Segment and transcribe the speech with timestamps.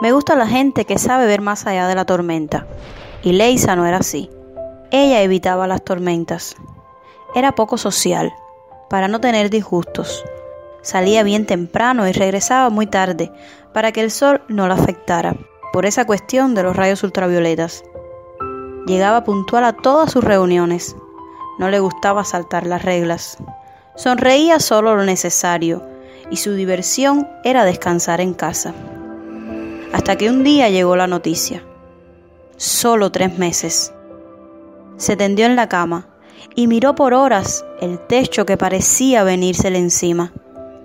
[0.00, 2.66] Me gusta la gente que sabe ver más allá de la tormenta.
[3.22, 4.28] Y Leisa no era así.
[4.90, 6.56] Ella evitaba las tormentas.
[7.34, 8.32] Era poco social,
[8.90, 10.24] para no tener disgustos.
[10.82, 13.32] Salía bien temprano y regresaba muy tarde,
[13.72, 15.36] para que el sol no la afectara,
[15.72, 17.84] por esa cuestión de los rayos ultravioletas.
[18.86, 20.94] Llegaba puntual a todas sus reuniones.
[21.58, 23.38] No le gustaba saltar las reglas.
[23.96, 25.82] Sonreía solo lo necesario
[26.30, 28.74] y su diversión era descansar en casa.
[29.94, 31.62] Hasta que un día llegó la noticia.
[32.56, 33.94] Solo tres meses.
[34.96, 36.08] Se tendió en la cama
[36.56, 40.32] y miró por horas el techo que parecía venírsele encima,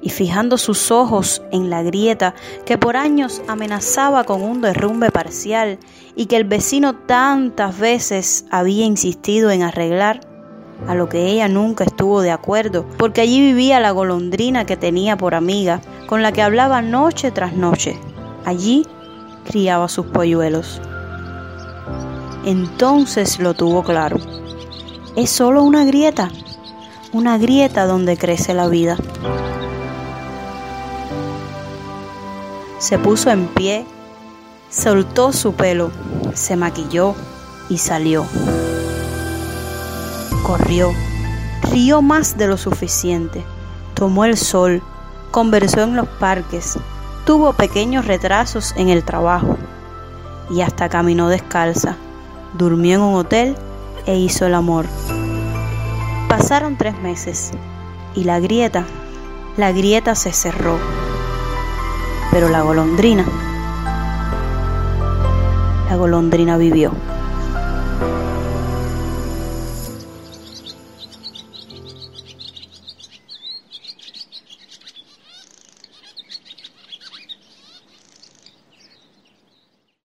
[0.04, 2.36] y fijando sus ojos en la grieta
[2.68, 5.80] que por años amenazaba con un derrumbe parcial
[6.16, 10.20] y que el vecino tantas veces había insistido en arreglar,
[10.88, 15.18] a lo que ella nunca estuvo de acuerdo, porque allí vivía la golondrina que tenía
[15.18, 18.00] por amiga, con la que hablaba noche tras noche.
[18.46, 18.86] Allí
[19.46, 20.82] criaba sus polluelos.
[22.46, 24.18] Entonces lo tuvo claro.
[25.16, 26.30] Es solo una grieta,
[27.12, 28.98] una grieta donde crece la vida.
[32.78, 33.86] Se puso en pie,
[34.70, 35.92] soltó su pelo,
[36.34, 37.14] se maquilló
[37.68, 38.26] y salió.
[40.44, 40.92] Corrió,
[41.72, 43.44] rió más de lo suficiente,
[43.96, 44.82] tomó el sol,
[45.32, 46.78] conversó en los parques,
[47.30, 49.56] tuvo pequeños retrasos en el trabajo
[50.50, 51.96] y hasta caminó descalza,
[52.58, 53.56] durmió en un hotel
[54.08, 54.88] e hizo el amor.
[56.28, 57.52] Pasaron tres meses
[58.16, 58.84] y la grieta,
[59.58, 60.80] la grieta se cerró.
[62.32, 63.26] Pero la golondrina,
[65.88, 66.94] la golondrina vivió.